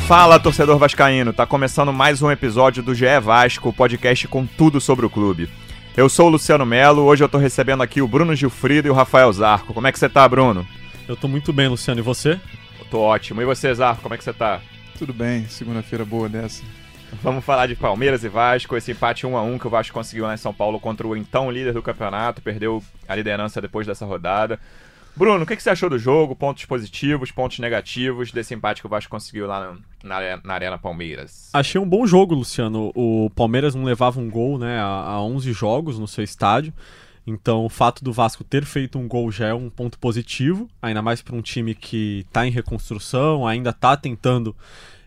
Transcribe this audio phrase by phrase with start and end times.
[0.00, 1.32] Fala, torcedor vascaíno!
[1.32, 5.48] Tá começando mais um episódio do GE Vasco, podcast com tudo sobre o clube.
[5.96, 8.94] Eu sou o Luciano Melo, hoje eu tô recebendo aqui o Bruno Gilfrido e o
[8.94, 9.72] Rafael Zarco.
[9.72, 10.66] Como é que você tá, Bruno?
[11.08, 12.38] Eu tô muito bem, Luciano, e você?
[12.78, 13.40] Eu tô ótimo.
[13.40, 14.60] E você, Zarco, como é que você tá?
[14.98, 16.62] Tudo bem, segunda-feira boa dessa.
[17.22, 20.24] Vamos falar de Palmeiras e Vasco, esse empate 1 a 1 que o Vasco conseguiu
[20.24, 24.04] lá em São Paulo contra o então líder do campeonato, perdeu a liderança depois dessa
[24.04, 24.58] rodada.
[25.16, 26.34] Bruno, o que, você achou do jogo?
[26.34, 31.50] Pontos positivos, pontos negativos desse empate que o Vasco conseguiu lá na, na, Arena Palmeiras?
[31.52, 32.90] Achei um bom jogo, Luciano.
[32.96, 36.72] O Palmeiras não levava um gol né, a 11 jogos no seu estádio.
[37.26, 41.00] Então, o fato do Vasco ter feito um gol já é um ponto positivo, ainda
[41.00, 44.54] mais para um time que está em reconstrução, ainda está tentando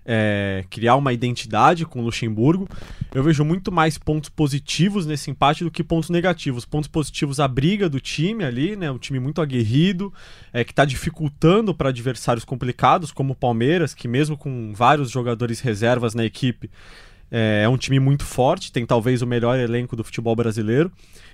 [0.07, 2.67] é, criar uma identidade com o Luxemburgo.
[3.13, 6.63] Eu vejo muito mais pontos positivos nesse empate do que pontos negativos.
[6.63, 8.89] Pontos positivos a briga do time ali, né?
[8.89, 10.13] Um time muito aguerrido,
[10.53, 15.59] é, que está dificultando para adversários complicados, como o Palmeiras, que mesmo com vários jogadores
[15.59, 16.71] reservas na equipe,
[17.29, 20.89] é, é um time muito forte, tem talvez o melhor elenco do futebol brasileiro.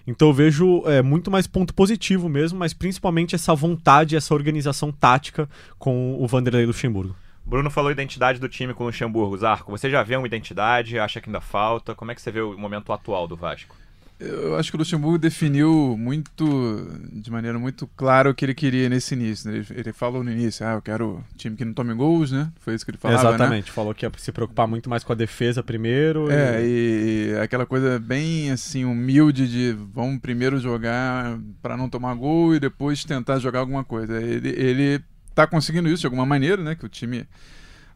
[0.07, 4.91] Então eu vejo é, muito mais ponto positivo mesmo, mas principalmente essa vontade, essa organização
[4.91, 7.15] tática com o Vanderlei Luxemburgo.
[7.45, 9.37] Bruno falou identidade do time com o Luxemburgo.
[9.37, 10.97] Zarco, você já vê uma identidade?
[10.97, 11.93] Acha que ainda falta?
[11.93, 13.75] Como é que você vê o momento atual do Vasco?
[14.19, 18.87] Eu acho que o Luxemburgo definiu muito, de maneira muito clara o que ele queria
[18.87, 19.51] nesse início.
[19.51, 19.57] Né?
[19.57, 22.49] Ele, ele, falou no início, ah, eu quero um time que não tome gols, né?
[22.59, 23.29] Foi isso que ele falava, né?
[23.29, 23.71] Exatamente, né?
[23.73, 26.31] falou que ia se preocupar muito mais com a defesa primeiro.
[26.31, 27.31] É, e...
[27.31, 32.59] e aquela coisa bem assim, humilde de vamos primeiro jogar para não tomar gol e
[32.59, 34.21] depois tentar jogar alguma coisa.
[34.21, 35.03] Ele, ele
[35.33, 36.75] está conseguindo isso de alguma maneira, né?
[36.75, 37.27] Que o time,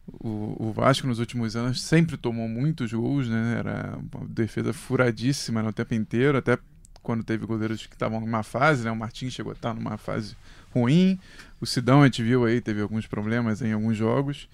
[0.06, 3.56] o, o, Vasco nos últimos anos sempre tomou muitos gols, né?
[3.58, 6.58] Era uma defesa furadíssima no tempo inteiro, até
[7.02, 8.90] quando teve goleiros que estavam numa fase, né?
[8.90, 10.36] O Martins chegou a estar numa fase
[10.74, 11.18] ruim,
[11.60, 14.48] o Sidão a gente viu aí, teve alguns problemas em alguns jogos.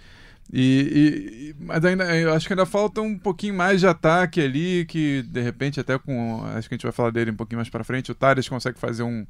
[0.53, 4.85] E, e, mas ainda eu acho que ainda falta um pouquinho mais de ataque ali,
[4.85, 7.69] que de repente até com acho que a gente vai falar dele um pouquinho mais
[7.69, 9.27] para frente, o Tales consegue fazer um,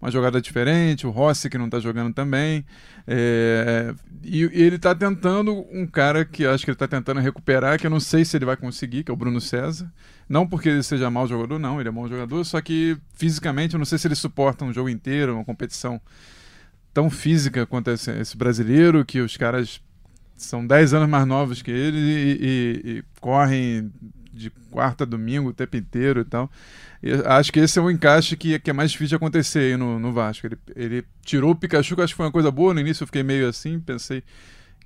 [0.00, 2.64] uma jogada diferente, o Rossi que não está jogando também.
[3.06, 7.78] É, e, e, ele está tentando um cara que acho que ele está tentando recuperar,
[7.78, 9.90] que eu não sei se ele vai conseguir, que é o Bruno César.
[10.28, 13.78] Não porque ele seja mau jogador, não, ele é bom jogador, só que fisicamente eu
[13.78, 16.00] não sei se ele suporta um jogo inteiro, uma competição
[16.92, 19.80] tão física quanto esse, esse brasileiro, que os caras
[20.42, 23.92] são 10 anos mais novos que ele e, e, e correm
[24.32, 26.50] de quarta a domingo o tempo inteiro e tal.
[27.02, 29.76] E acho que esse é um encaixe que, que é mais difícil de acontecer aí
[29.76, 30.46] no, no Vasco.
[30.46, 32.72] Ele, ele tirou o Pikachu, que acho que foi uma coisa boa.
[32.72, 34.22] No início eu fiquei meio assim, pensei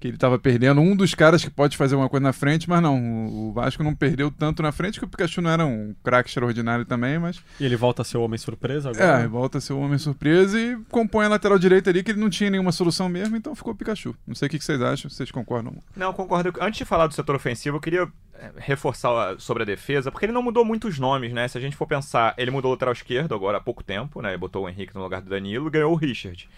[0.02, 2.82] que ele estava perdendo um dos caras que pode fazer uma coisa na frente, mas
[2.82, 6.28] não, o Vasco não perdeu tanto na frente, que o Pikachu não era um craque
[6.28, 7.40] extraordinário também, mas...
[7.60, 9.20] E ele volta a ser o homem surpresa agora?
[9.20, 12.20] É, volta a ser o homem surpresa e compõe a lateral direita ali, que ele
[12.20, 14.12] não tinha nenhuma solução mesmo, então ficou o Pikachu.
[14.26, 15.72] Não sei o que vocês acham, vocês concordam?
[15.94, 16.52] Não, concordo.
[16.60, 20.32] Antes de falar do setor ofensivo, eu queria é, reforçar sobre a defesa, porque ele
[20.32, 21.46] não mudou muitos nomes, né?
[21.46, 24.36] Se a gente for pensar, ele mudou o lateral esquerdo agora há pouco tempo, né?
[24.36, 26.48] Botou o Henrique no lugar do Danilo e ganhou o Richard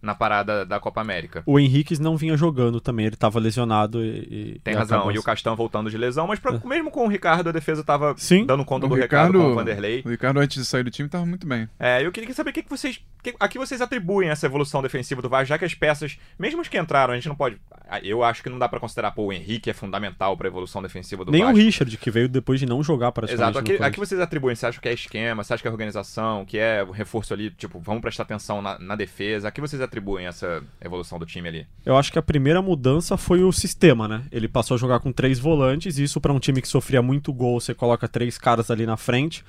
[0.00, 1.42] na parada da Copa América.
[1.46, 5.14] O Henrique não vinha jogando também, ele estava lesionado e, e Tem e razão, acabou...
[5.14, 6.66] e o Castão voltando de lesão, mas pra, é.
[6.66, 8.14] mesmo com o Ricardo, a defesa estava
[8.46, 10.02] dando conta o do Ricardo, com o Vanderlei.
[10.04, 11.68] O Ricardo, antes de sair do time, estava muito bem.
[11.78, 13.00] É, eu queria saber o que, que vocês.
[13.22, 16.60] Que, a que vocês atribuem essa evolução defensiva do Vasco, já que as peças, mesmo
[16.60, 17.58] as que entraram, a gente não pode.
[18.02, 20.80] Eu acho que não dá para considerar, pô, o Henrique é fundamental para a evolução
[20.82, 21.56] defensiva do Nem Vasco.
[21.56, 23.98] Nem o Richard, que veio depois de não jogar para Exato, a que, a que
[23.98, 24.54] vocês atribuem?
[24.54, 27.50] Você acha que é esquema, você acha que é organização, que é o reforço ali,
[27.50, 29.48] tipo, vamos prestar atenção na, na defesa?
[29.48, 31.66] A que vocês atribuem essa evolução do time ali?
[31.84, 34.22] Eu acho que a primeira mudança foi o sistema, né?
[34.30, 37.60] Ele passou a jogar com três volantes, isso para um time que sofria muito gol,
[37.60, 39.44] você coloca três caras ali na frente.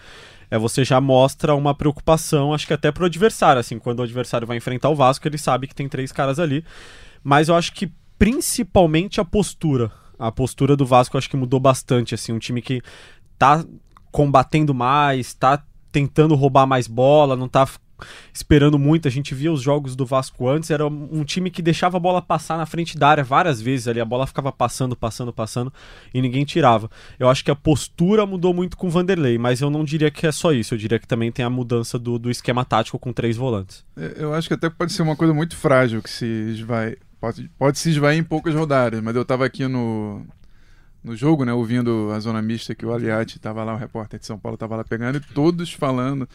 [0.49, 4.47] É, você já mostra uma preocupação, acho que até pro adversário, assim, quando o adversário
[4.47, 6.65] vai enfrentar o Vasco, ele sabe que tem três caras ali.
[7.23, 9.91] Mas eu acho que principalmente a postura.
[10.17, 12.81] A postura do Vasco acho que mudou bastante, assim, um time que
[13.37, 13.63] tá
[14.11, 17.67] combatendo mais, tá tentando roubar mais bola, não tá
[18.33, 19.07] esperando muito.
[19.07, 22.21] A gente via os jogos do Vasco antes, era um time que deixava a bola
[22.21, 25.73] passar na frente da área várias vezes ali, a bola ficava passando, passando, passando
[26.13, 26.89] e ninguém tirava.
[27.17, 30.25] Eu acho que a postura mudou muito com o Vanderlei, mas eu não diria que
[30.25, 33.13] é só isso, eu diria que também tem a mudança do, do esquema tático com
[33.13, 33.85] três volantes.
[33.95, 37.77] Eu acho que até pode ser uma coisa muito frágil que se esvai, pode, pode
[37.77, 40.25] se esvair em poucas rodadas, mas eu estava aqui no,
[41.03, 44.25] no jogo, né, ouvindo a zona mista que o Aliati estava lá, o repórter de
[44.25, 46.27] São Paulo estava lá pegando e todos falando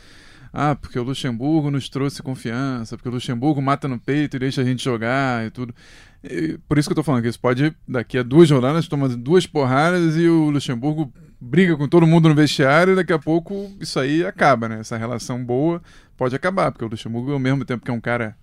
[0.56, 4.60] ah, porque o Luxemburgo nos trouxe confiança, porque o Luxemburgo mata no peito e deixa
[4.60, 5.74] a gente jogar e tudo.
[6.22, 9.08] E por isso que eu tô falando que isso pode, daqui a duas rodadas, tomar
[9.08, 13.68] duas porradas e o Luxemburgo briga com todo mundo no vestiário e daqui a pouco
[13.80, 14.78] isso aí acaba, né?
[14.78, 15.82] Essa relação boa
[16.16, 18.36] pode acabar, porque o Luxemburgo, ao mesmo tempo que é um cara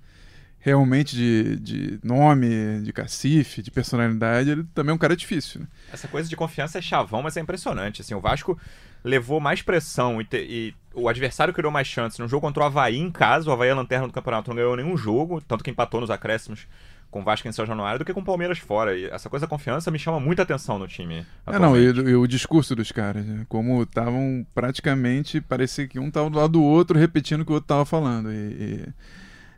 [0.60, 5.62] realmente de, de nome, de cacife, de personalidade, ele também é um cara difícil.
[5.62, 5.68] Né?
[5.94, 8.02] Essa coisa de confiança é chavão, mas é impressionante.
[8.02, 8.60] Assim, o Vasco
[9.04, 12.66] levou mais pressão e, te, e, o adversário criou mais chances no jogo contra o
[12.66, 13.50] Havaí em casa.
[13.50, 16.68] O Havaí é lanterna do campeonato, não ganhou nenhum jogo, tanto que empatou nos acréscimos
[17.12, 18.98] com o Vasco em São Januário do que com o Palmeiras fora.
[18.98, 21.26] E essa coisa da confiança me chama muita atenção no time.
[21.46, 23.46] É, não, e, e, o discurso dos caras, né?
[23.50, 27.56] como estavam praticamente, parecia que um estava do lado do outro repetindo o que o
[27.56, 28.32] outro estava falando.
[28.32, 28.88] E, e,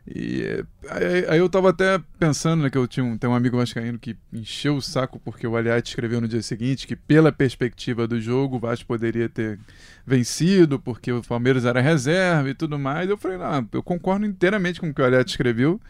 [0.06, 3.56] e aí, aí, eu estava até pensando, né, que eu tinha um, tem um amigo
[3.56, 8.06] vascaíno que encheu o saco porque o Aliati escreveu no dia seguinte que pela perspectiva
[8.06, 9.58] do jogo o Vasco poderia ter
[10.06, 13.08] vencido porque o Palmeiras era reserva e tudo mais.
[13.08, 15.80] Eu falei, não, eu concordo inteiramente com o que o Aliati escreveu.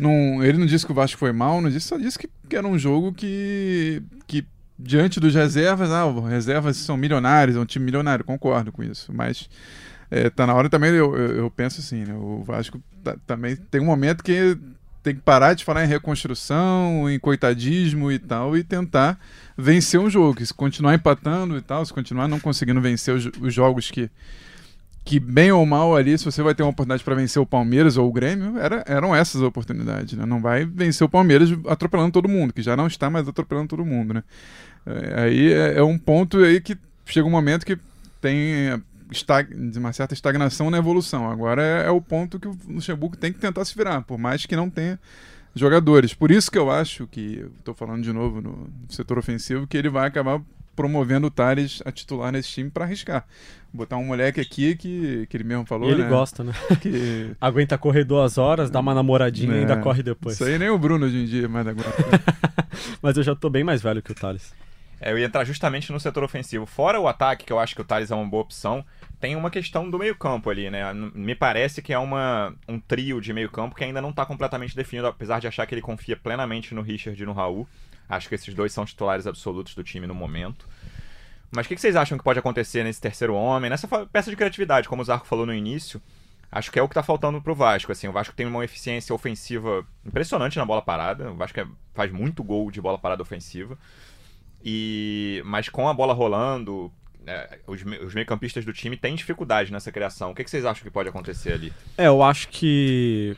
[0.00, 2.56] Não, ele não disse que o Vasco foi mal, não disse, só disse que, que
[2.56, 4.44] era um jogo que, que
[4.76, 9.12] diante dos reservas, ah, reservas são milionários, é um time milionário, concordo com isso.
[9.12, 9.48] Mas
[10.10, 13.80] é, tá na hora também, eu, eu, penso assim, né, o Vasco tá, também tem
[13.80, 14.56] um momento que
[15.02, 19.18] tem que parar de falar em reconstrução, em coitadismo e tal, e tentar
[19.56, 20.44] vencer um jogo.
[20.44, 24.10] Se continuar empatando e tal, se continuar não conseguindo vencer os, os jogos que,
[25.04, 27.96] que bem ou mal ali, se você vai ter uma oportunidade para vencer o Palmeiras
[27.96, 30.26] ou o Grêmio, era, eram essas oportunidades, né?
[30.26, 33.84] Não vai vencer o Palmeiras atropelando todo mundo, que já não está mais atropelando todo
[33.84, 34.22] mundo, né?
[34.84, 36.76] É, aí é, é, um ponto aí que
[37.06, 37.78] chega um momento que
[38.20, 39.54] tem estag...
[39.76, 41.30] uma certa estagnação na evolução.
[41.30, 44.46] Agora é, é o ponto que o Luxemburgo tem que tentar se virar, por mais
[44.46, 44.98] que não tenha
[45.54, 46.14] jogadores.
[46.14, 49.88] Por isso que eu acho que, estou falando de novo no setor ofensivo, que ele
[49.88, 50.40] vai acabar
[50.78, 53.26] promovendo o Thales a titular nesse time para arriscar.
[53.72, 55.88] Botar um moleque aqui que, que ele mesmo falou.
[55.88, 56.08] E ele né?
[56.08, 56.52] gosta, né?
[56.80, 57.32] Que...
[57.40, 59.80] aguenta correr duas horas, dá uma namoradinha é, e ainda é.
[59.80, 60.36] corre depois.
[60.36, 61.92] Isso aí nem o Bruno hoje em dia mais aguenta.
[63.02, 64.54] Mas eu já tô bem mais velho que o Thales.
[65.00, 66.66] É, eu ia entrar justamente no setor ofensivo.
[66.66, 68.84] Fora o ataque, que eu acho que o Thales é uma boa opção,
[69.20, 70.92] tem uma questão do meio-campo ali, né?
[70.92, 75.06] Me parece que é uma, um trio de meio-campo que ainda não está completamente definido,
[75.06, 77.68] apesar de achar que ele confia plenamente no Richard e no Raul.
[78.08, 80.66] Acho que esses dois são titulares absolutos do time no momento.
[81.50, 84.88] Mas o que, vocês acham que pode acontecer nesse terceiro homem, nessa peça de criatividade,
[84.88, 86.00] como o Zarco falou no início?
[86.50, 87.92] Acho que é o que está faltando pro Vasco.
[87.92, 91.30] Assim, o Vasco tem uma eficiência ofensiva impressionante na bola parada.
[91.30, 93.78] O Vasco é, faz muito gol de bola parada ofensiva.
[94.64, 96.92] E mas com a bola rolando,
[97.26, 100.30] é, os, os meio-campistas do time têm dificuldade nessa criação.
[100.30, 101.72] O que, que vocês acham que pode acontecer ali?
[101.96, 103.36] É, eu acho que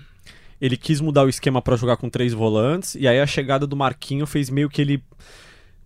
[0.61, 3.77] ele quis mudar o esquema para jogar com três volantes e aí a chegada do
[3.77, 5.03] Marquinho fez meio que ele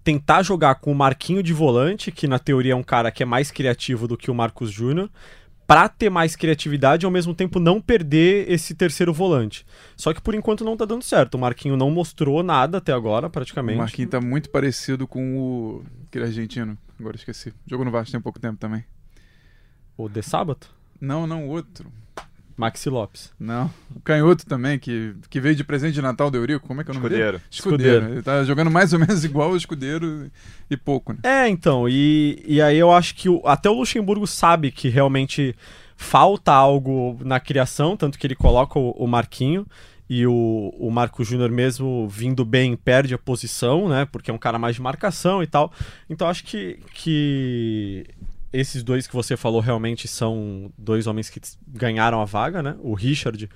[0.02, 3.26] tentar jogar com o Marquinho de volante, que na teoria é um cara que é
[3.26, 5.08] mais criativo do que o Marcos Júnior,
[5.66, 9.64] para ter mais criatividade e ao mesmo tempo não perder esse terceiro volante.
[9.96, 11.34] Só que por enquanto não tá dando certo.
[11.34, 13.76] O Marquinho não mostrou nada até agora, praticamente.
[13.76, 17.52] O Marquinho tá muito parecido com o aquele argentino, agora esqueci.
[17.66, 18.84] Jogou no Vasco tem pouco tempo também.
[19.96, 20.74] O De Sábato?
[21.00, 21.90] Não, não, outro.
[22.56, 23.32] Maxi Lopes.
[23.38, 23.70] Não.
[23.94, 26.66] O canhoto também, que, que veio de presente de Natal do Eurico.
[26.66, 27.32] Como é que é o nome Escudeiro.
[27.38, 27.44] dele?
[27.50, 27.92] Escudeiro.
[27.92, 28.14] Escudeiro.
[28.14, 30.30] Ele tá jogando mais ou menos igual o Escudeiro
[30.70, 31.18] e pouco, né?
[31.22, 31.88] É, então.
[31.88, 35.54] E, e aí eu acho que o, até o Luxemburgo sabe que realmente
[35.96, 39.66] falta algo na criação, tanto que ele coloca o, o Marquinho.
[40.08, 44.04] E o, o Marco Júnior, mesmo vindo bem, perde a posição, né?
[44.04, 45.72] Porque é um cara mais de marcação e tal.
[46.10, 48.04] Então acho que, que
[48.54, 52.76] esses dois que você falou realmente são dois homens que ganharam a vaga, né?
[52.78, 53.50] O Richard,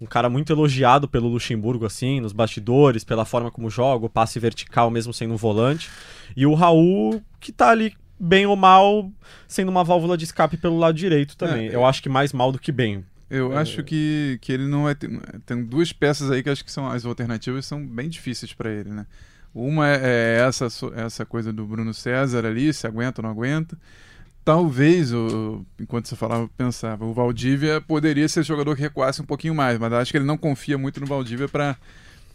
[0.00, 4.40] um cara muito elogiado pelo Luxemburgo, assim, nos bastidores, pela forma como joga, o passe
[4.40, 5.90] vertical mesmo sendo um volante.
[6.34, 9.12] E o Raul, que tá ali bem ou mal,
[9.46, 11.68] sendo uma válvula de escape pelo lado direito também.
[11.68, 13.04] É, Eu acho que mais mal do que bem.
[13.28, 13.58] Eu é...
[13.58, 15.10] acho que, que ele não vai ter.
[15.44, 18.90] Tem duas peças aí que acho que são as alternativas são bem difíceis para ele,
[18.90, 19.06] né?
[19.54, 23.76] Uma é, é essa, essa coisa do Bruno César ali, se aguenta ou não aguenta
[24.44, 29.24] talvez, o, enquanto você falava, eu pensava, o Valdívia poderia ser jogador que recuasse um
[29.24, 31.76] pouquinho mais, mas acho que ele não confia muito no Valdívia para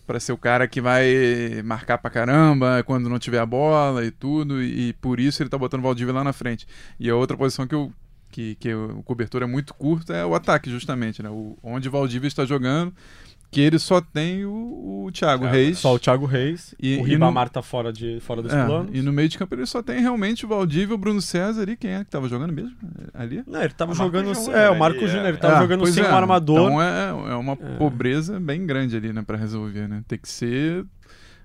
[0.05, 4.09] para ser o cara que vai marcar pra caramba quando não tiver a bola e
[4.09, 6.65] tudo, e, e por isso ele tá botando o Valdívia lá na frente.
[6.97, 7.91] E a outra posição que, eu,
[8.31, 11.29] que, que o cobertor é muito curto é o ataque, justamente, né?
[11.29, 12.93] O, onde o Valdívia está jogando
[13.57, 15.79] que ele só tem o, o Thiago, Thiago Reis.
[15.79, 16.75] Só o Thiago Reis.
[16.79, 17.49] E, o Ribamar no...
[17.49, 18.91] tá fora, de, fora dos é, planos.
[18.93, 21.75] E no meio de campo ele só tem realmente o Valdívia, o Bruno César e
[21.75, 22.75] quem é que tava jogando mesmo?
[23.15, 23.43] Ali?
[23.47, 24.31] Não, ele tava o jogando.
[24.51, 26.67] É, o Marco Júnior, ele tava é, jogando sem é, um armador.
[26.67, 27.77] Então é, é uma é.
[27.79, 30.03] pobreza bem grande ali, né, pra resolver, né?
[30.07, 30.85] Tem que ser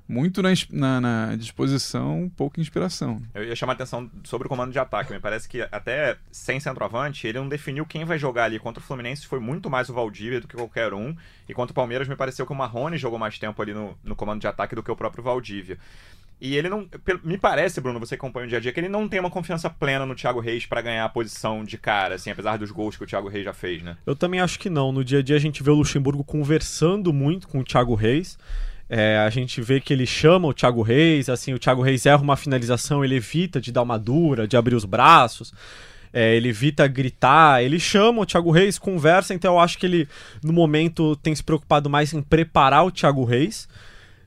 [0.08, 3.22] muito na, na, na, disposição, pouca inspiração.
[3.34, 5.12] Eu ia chamar a atenção sobre o comando de ataque.
[5.12, 8.58] Me parece que até sem centroavante, ele não definiu quem vai jogar ali.
[8.58, 11.16] Contra o Fluminense foi muito mais o Valdívia do que qualquer um.
[11.48, 14.16] E contra o Palmeiras me pareceu que o Marrone jogou mais tempo ali no, no
[14.16, 15.78] comando de ataque do que o próprio Valdívia.
[16.44, 16.88] E ele não.
[17.22, 19.70] Me parece, Bruno, você acompanha o dia a dia, que ele não tem uma confiança
[19.70, 23.04] plena no Thiago Reis para ganhar a posição de cara, assim, apesar dos gols que
[23.04, 23.96] o Thiago Reis já fez, né?
[24.04, 24.90] Eu também acho que não.
[24.90, 28.36] No dia a dia a gente vê o Luxemburgo conversando muito com o Thiago Reis.
[28.94, 32.20] É, a gente vê que ele chama o Thiago Reis, assim, o Thiago Reis erra
[32.20, 35.50] uma finalização, ele evita de dar uma dura, de abrir os braços.
[36.12, 40.06] É, ele evita gritar, ele chama o Thiago Reis, conversa, então eu acho que ele,
[40.44, 43.66] no momento, tem se preocupado mais em preparar o Thiago Reis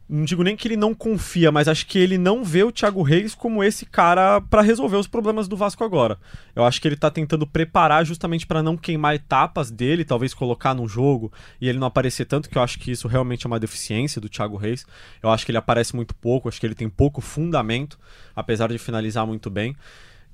[0.07, 3.01] não digo nem que ele não confia, mas acho que ele não vê o Thiago
[3.01, 6.19] Reis como esse cara para resolver os problemas do Vasco agora.
[6.55, 10.75] Eu acho que ele tá tentando preparar justamente para não queimar etapas dele, talvez colocar
[10.75, 13.59] no jogo e ele não aparecer tanto, que eu acho que isso realmente é uma
[13.59, 14.85] deficiência do Thiago Reis.
[15.23, 17.97] Eu acho que ele aparece muito pouco, acho que ele tem pouco fundamento,
[18.35, 19.75] apesar de finalizar muito bem.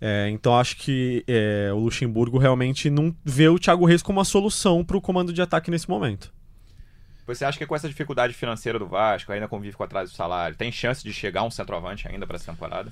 [0.02, 4.26] É, então acho que é, o Luxemburgo realmente não vê o Thiago Reis como a
[4.26, 6.34] solução para o comando de ataque nesse momento.
[7.28, 10.56] Você acha que com essa dificuldade financeira do Vasco, ainda convive com atraso do salário,
[10.56, 12.92] tem chance de chegar um centroavante ainda para essa temporada?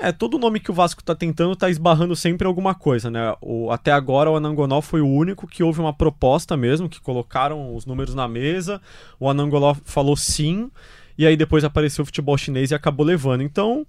[0.00, 3.34] É, todo nome que o Vasco tá tentando tá esbarrando sempre em alguma coisa, né?
[3.40, 7.74] O, até agora o Anangoló foi o único que houve uma proposta mesmo, que colocaram
[7.74, 8.80] os números na mesa,
[9.18, 10.70] o Anangoló falou sim,
[11.16, 13.42] e aí depois apareceu o futebol chinês e acabou levando.
[13.42, 13.84] Então,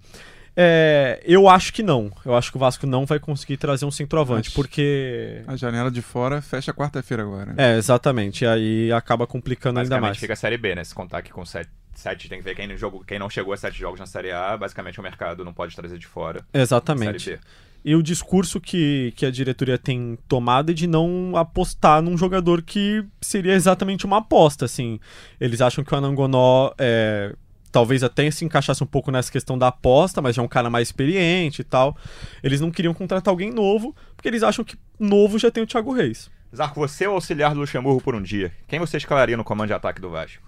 [0.62, 2.12] é, eu acho que não.
[2.26, 5.42] Eu acho que o Vasco não vai conseguir trazer um centroavante, Mas porque.
[5.48, 7.54] A janela de fora fecha quarta-feira agora.
[7.56, 8.44] É, exatamente.
[8.44, 10.18] E aí acaba complicando ainda mais.
[10.18, 10.84] fica a Série B, né?
[10.84, 13.54] Se contar que com sete, sete tem que ver quem, no jogo, quem não chegou
[13.54, 16.44] a sete jogos na Série A, basicamente o mercado não pode trazer de fora.
[16.54, 17.40] Exatamente.
[17.86, 22.62] E o discurso que, que a diretoria tem tomado é de não apostar num jogador
[22.62, 25.00] que seria exatamente uma aposta, assim.
[25.40, 27.34] Eles acham que o Anangonó é,
[27.72, 30.70] talvez até se encaixasse um pouco nessa questão da aposta, mas já é um cara
[30.70, 31.96] mais experiente e tal.
[32.44, 35.94] Eles não queriam contratar alguém novo, porque eles acham que novo já tem o Thiago
[35.94, 36.30] Reis.
[36.56, 38.52] Zarco, você é o auxiliar do Luxemburgo por um dia.
[38.68, 40.44] Quem você escalaria no comando de ataque do Vasco?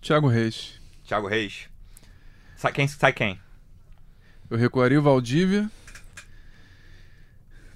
[0.00, 0.80] Thiago Reis.
[1.04, 1.68] Thiago Reis.
[2.56, 2.88] Sai quem?
[2.88, 3.38] Sai quem?
[4.50, 5.70] Eu recuaria o Valdívia.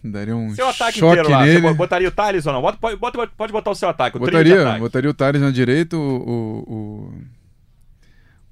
[0.02, 1.44] Daria um seu ataque choque inteiro lá.
[1.44, 1.60] nele.
[1.60, 2.62] Você botaria o Thales ou não?
[2.62, 4.16] Bota, pode, pode botar o seu ataque.
[4.16, 4.80] O botaria, ataque.
[4.80, 7.22] botaria o Thales na direita, o, o, o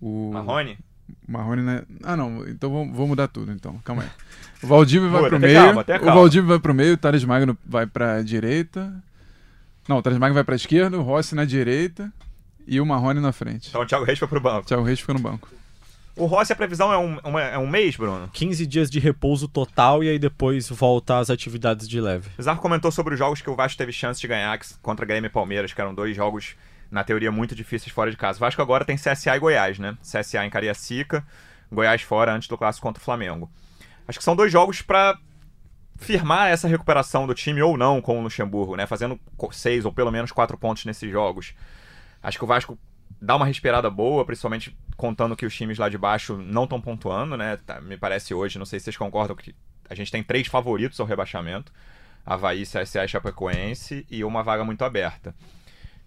[0.01, 0.79] Marrone?
[1.27, 1.83] Marrone, né?
[2.03, 2.47] Ah, não.
[2.49, 3.79] Então vou, vou mudar tudo, então.
[3.85, 4.09] Calma aí.
[4.63, 5.55] O Valdívia vai pro meio.
[5.55, 8.93] Calma, o Valdívia vai pro meio, o Thales Magno vai pra direita.
[9.89, 12.13] Não, o Thales Magno vai pra esquerda, o Rossi na direita
[12.67, 13.69] e o Marrone na frente.
[13.69, 14.61] Então o Thiago Reis foi pro banco.
[14.61, 15.49] O Thiago Reis fica no banco.
[16.15, 18.29] O Rossi, a previsão é um, uma, é um mês, Bruno?
[18.33, 22.29] 15 dias de repouso total e aí depois volta às atividades de leve.
[22.37, 25.29] O Zarco comentou sobre os jogos que o Vasco teve chance de ganhar contra Grêmio
[25.29, 26.57] e Palmeiras, que eram dois jogos
[26.91, 28.39] na teoria, muito difíceis fora de casa.
[28.39, 29.97] O Vasco agora tem CSA e Goiás, né?
[30.03, 31.27] CSA em Cariacica,
[31.71, 33.51] Goiás fora antes do clássico contra o Flamengo.
[34.07, 35.19] Acho que são dois jogos para
[35.97, 38.87] firmar essa recuperação do time ou não com o Luxemburgo, né?
[38.87, 39.21] Fazendo
[39.53, 41.55] seis ou pelo menos quatro pontos nesses jogos.
[42.23, 42.79] Acho que o Vasco
[43.21, 47.37] dá uma respirada boa, principalmente contando que os times lá de baixo não estão pontuando,
[47.37, 47.59] né?
[47.67, 49.55] Tá, me parece hoje, não sei se vocês concordam, que
[49.91, 51.73] a gente tem três favoritos ao rebaixamento.
[52.25, 55.35] Havaí, CSA e Chapecoense e uma vaga muito aberta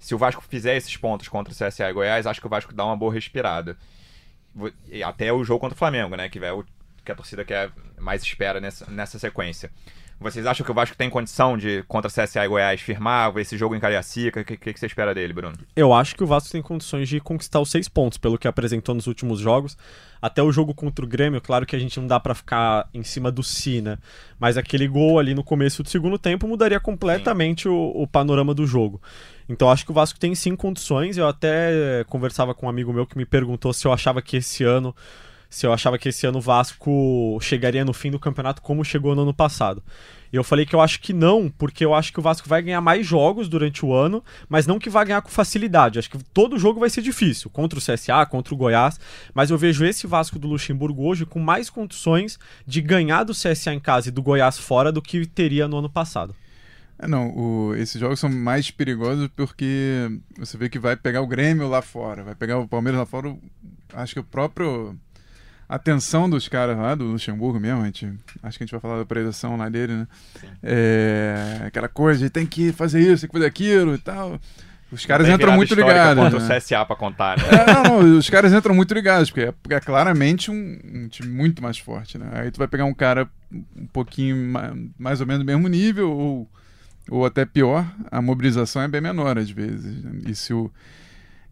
[0.01, 2.73] se o Vasco fizer esses pontos contra o CSA e Goiás, acho que o Vasco
[2.73, 3.77] dá uma boa respirada.
[5.05, 6.27] Até o jogo contra o Flamengo, né?
[6.27, 6.65] Que é o
[7.05, 9.71] que a torcida quer mais espera nessa, nessa sequência.
[10.21, 13.75] Vocês acham que o Vasco tem condição de, contra CSA e Goiás, firmar esse jogo
[13.75, 14.41] em Cariacica?
[14.41, 15.57] O que, que, que, você espera dele, Bruno?
[15.75, 18.93] Eu acho que o Vasco tem condições de conquistar os seis pontos, pelo que apresentou
[18.93, 19.75] nos últimos jogos.
[20.21, 23.01] Até o jogo contra o Grêmio, claro que a gente não dá para ficar em
[23.01, 23.97] cima do si, né?
[24.39, 28.67] Mas aquele gol ali no começo do segundo tempo mudaria completamente o, o, panorama do
[28.67, 29.01] jogo.
[29.49, 31.17] Então acho que o Vasco tem sim condições.
[31.17, 34.63] Eu até conversava com um amigo meu que me perguntou se eu achava que esse
[34.63, 34.95] ano
[35.51, 39.13] se eu achava que esse ano o Vasco chegaria no fim do campeonato como chegou
[39.13, 39.83] no ano passado.
[40.31, 42.61] E eu falei que eu acho que não, porque eu acho que o Vasco vai
[42.61, 45.99] ganhar mais jogos durante o ano, mas não que vai ganhar com facilidade.
[45.99, 48.97] Acho que todo jogo vai ser difícil, contra o CSA, contra o Goiás,
[49.33, 53.73] mas eu vejo esse Vasco do Luxemburgo hoje com mais condições de ganhar do CSA
[53.73, 56.33] em casa e do Goiás fora do que teria no ano passado.
[56.97, 61.27] É, não, o, esses jogos são mais perigosos porque você vê que vai pegar o
[61.27, 63.35] Grêmio lá fora, vai pegar o Palmeiras lá fora.
[63.93, 64.97] Acho que o próprio
[65.71, 68.05] atenção dos caras lá, do Luxemburgo mesmo, a gente,
[68.43, 70.07] acho que a gente vai falar da predação lá dele, né?
[70.61, 74.37] É, aquela coisa tem que fazer isso, tem que fazer aquilo e tal.
[74.91, 76.21] Os caras entram muito ligados.
[76.21, 76.57] Contra né?
[76.57, 77.43] o CSA pra contar, né?
[77.49, 81.29] É, não, não, os caras entram muito ligados, porque é, é claramente um, um, time
[81.29, 82.29] muito mais forte, né?
[82.33, 86.11] Aí tu vai pegar um cara um pouquinho mais, mais ou menos do mesmo nível,
[86.11, 86.49] ou,
[87.09, 90.03] ou até pior, a mobilização é bem menor às vezes.
[90.03, 90.11] Né?
[90.27, 90.69] E, se o,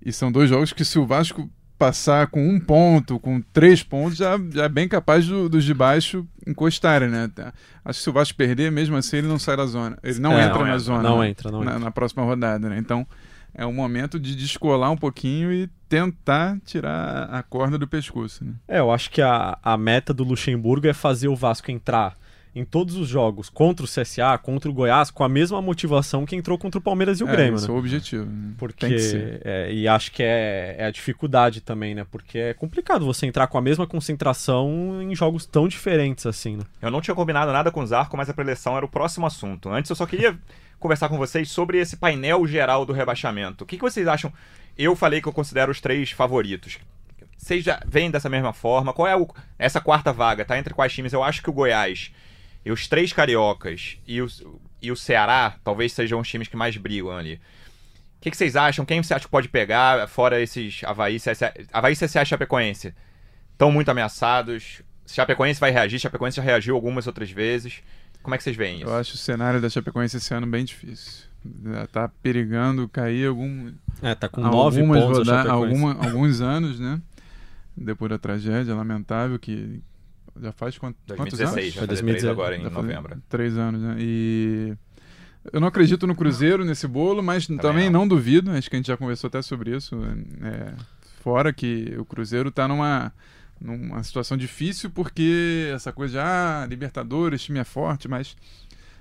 [0.05, 1.49] e são dois jogos que se o Vasco
[1.79, 5.73] passar com um ponto, com três pontos, já, já é bem capaz do, dos de
[5.73, 7.31] baixo encostarem, né?
[7.85, 9.97] Acho que se o Vasco perder, mesmo assim, ele não sai da zona.
[10.03, 11.03] Ele não é, entra não na entra, zona.
[11.03, 11.29] Não né?
[11.29, 11.85] entra, não na, entra.
[11.85, 12.77] Na próxima rodada, né?
[12.77, 13.07] Então,
[13.55, 18.43] é o momento de descolar um pouquinho e tentar tirar a corda do pescoço.
[18.43, 18.53] Né?
[18.67, 22.15] É, eu acho que a, a meta do Luxemburgo é fazer o Vasco entrar
[22.55, 26.35] em todos os jogos contra o CSA, contra o Goiás, com a mesma motivação que
[26.35, 27.55] entrou contra o Palmeiras e o é, Grêmio.
[27.55, 27.73] Esse né?
[27.73, 28.25] é o objetivo.
[28.25, 28.53] Né?
[28.57, 32.05] Porque, é, e acho que é, é, a dificuldade também, né?
[32.09, 36.63] Porque é complicado você entrar com a mesma concentração em jogos tão diferentes assim, né?
[36.81, 39.69] Eu não tinha combinado nada com o Zarco, mas a preleção era o próximo assunto.
[39.69, 40.37] Antes eu só queria
[40.79, 43.63] conversar com vocês sobre esse painel geral do rebaixamento.
[43.63, 44.31] O que, que vocês acham?
[44.77, 46.79] Eu falei que eu considero os três favoritos.
[47.37, 48.93] Vocês já veem dessa mesma forma?
[48.93, 49.27] Qual é o,
[49.57, 50.43] essa quarta vaga?
[50.43, 51.13] Tá entre quais times?
[51.13, 52.11] Eu acho que o Goiás
[52.69, 54.27] e os três cariocas e o,
[54.79, 57.33] e o Ceará talvez sejam os times que mais brigam ali.
[57.33, 58.85] O que, que, vocês acham?
[58.85, 62.93] Quem você acha que pode pegar, fora esses Havaí, CSA, Havaí, CSA e Chapecoense?
[63.53, 64.83] Estão muito ameaçados.
[65.07, 67.81] Chapecoense vai reagir, Chapecoense já reagiu algumas outras vezes.
[68.21, 68.89] Como é que vocês veem isso?
[68.89, 71.27] Eu acho o cenário da Chapecoense esse ano bem difícil.
[71.91, 73.71] Tá perigando cair algum.
[74.03, 75.19] É, tá com nove pontos.
[75.19, 77.01] Rodar, alguma, alguns anos, né?
[77.75, 79.81] Depois da tragédia lamentável que
[80.41, 81.73] já faz quanto, 2016, quantos anos?
[81.73, 83.21] já 2016 agora em novembro.
[83.29, 83.95] Três anos, né?
[83.99, 84.75] E
[85.51, 88.01] eu não acredito no Cruzeiro nesse bolo, mas também, também não.
[88.01, 88.07] não.
[88.07, 88.51] duvido.
[88.51, 89.95] Acho que a gente já conversou até sobre isso.
[90.41, 90.73] É,
[91.21, 93.13] fora que o Cruzeiro está numa
[93.59, 98.37] numa situação difícil porque essa coisa de ah, Libertadores, time é forte, mas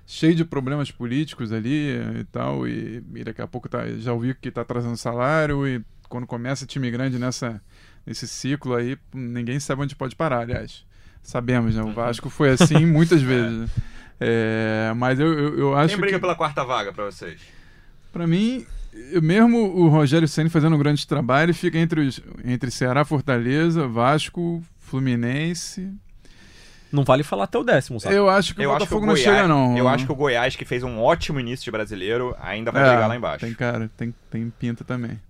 [0.05, 4.35] cheio de problemas políticos ali e tal, e, e daqui a pouco tá, já ouvi
[4.35, 7.61] que está trazendo salário e quando começa time grande nessa
[8.05, 10.87] nesse ciclo aí, ninguém sabe onde pode parar, aliás.
[11.29, 11.83] Sabemos, né?
[11.83, 13.59] O Vasco foi assim muitas vezes.
[13.59, 13.67] Né?
[14.19, 16.23] É, mas eu, eu, eu acho Quem briga que...
[16.23, 17.39] pela quarta vaga para vocês?
[18.11, 18.65] Para mim,
[19.21, 24.63] mesmo o Rogério Senna fazendo um grande trabalho, fica entre, os, entre Ceará, Fortaleza, Vasco,
[24.79, 25.93] Fluminense.
[26.91, 28.15] Não vale falar até o décimo, sabe?
[28.15, 29.77] Eu acho que eu o Botafogo o não Goiás, chega, não.
[29.77, 32.89] Eu acho que o Goiás, que fez um ótimo início de brasileiro, ainda vai é,
[32.89, 33.45] brigar lá embaixo.
[33.45, 35.21] Tem cara, tem, tem pinta também.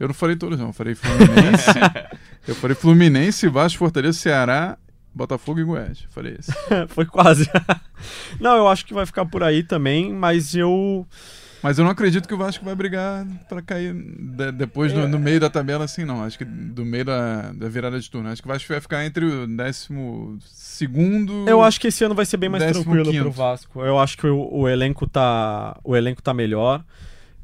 [0.00, 0.66] Eu não falei todos, não.
[0.66, 1.70] Eu falei Fluminense.
[2.48, 4.76] eu falei Fluminense, Vasco, Fortaleza, Ceará,
[5.14, 6.04] Botafogo e Goiás.
[6.10, 6.52] Falei isso.
[6.88, 7.50] Foi quase.
[8.40, 11.06] não, eu acho que vai ficar por aí também, mas eu.
[11.62, 15.18] Mas eu não acredito que o Vasco vai brigar para cair de, depois no, no,
[15.18, 16.22] meio da tabela assim, não.
[16.22, 18.28] Acho que do meio da, da virada de turno.
[18.28, 21.48] Acho que o Vasco vai ficar entre o décimo segundo.
[21.48, 23.22] Eu acho que esse ano vai ser bem mais tranquilo quinto.
[23.22, 23.82] pro Vasco.
[23.82, 26.84] Eu acho que o, o, elenco tá o elenco tá melhor.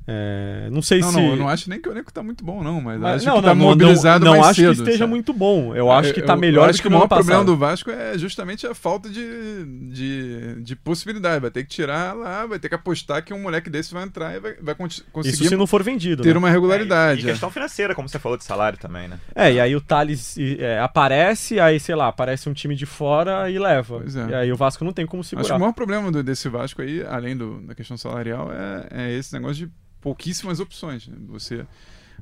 [0.07, 1.17] É, não sei não, se.
[1.17, 3.27] Não, eu não acho nem que o elenco tá muito bom, não, mas, mas acho
[3.27, 5.11] não, que tá não, mobilizado não, não mais acho cedo, que esteja sabe?
[5.11, 5.75] muito bom.
[5.75, 7.47] Eu acho que tá eu, melhor eu acho que, que o maior problema passado.
[7.47, 11.41] do Vasco é justamente a falta de, de, de, possibilidade.
[11.41, 14.37] Vai ter que tirar lá, vai ter que apostar que um moleque desse vai entrar
[14.37, 15.07] e vai, vai conseguir.
[15.25, 16.23] Isso se não for vendido.
[16.23, 16.39] Ter né?
[16.39, 17.21] uma regularidade.
[17.21, 19.19] É, e, e questão financeira, como você falou de salário também, né?
[19.35, 23.51] É, e aí o Thales é, aparece, aí, sei lá, aparece um time de fora
[23.51, 24.05] e leva.
[24.05, 24.31] É.
[24.31, 25.47] E aí o Vasco não tem como segurar.
[25.47, 28.87] Acho que o maior problema do, desse Vasco aí, além do, da questão salarial, é,
[28.91, 29.73] é esse negócio de
[30.05, 31.09] pouquíssimas opções.
[31.09, 31.17] Né?
[31.29, 31.67] Você,